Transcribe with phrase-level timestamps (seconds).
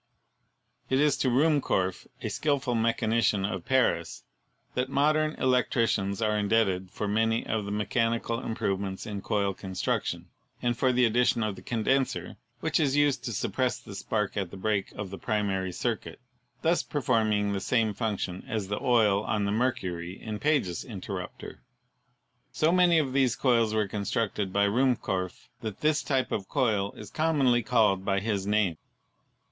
[0.89, 4.23] It is to Ruhmkorff, a skilful mechanician of Paris,
[4.73, 10.29] that modern electricians are indebted for many of the me chanical improvements in coil construction,
[10.59, 14.49] and for the addition of the condenser which is used to suppress the spark at
[14.49, 16.19] the break of the primary circuit,
[16.63, 21.59] thus performing the same function as the oil on the mercury in Page's in terrupter.
[22.51, 27.11] So many of these coils were constructed by Ruhmkorff that this type of coil is
[27.11, 28.77] commonly called by his name.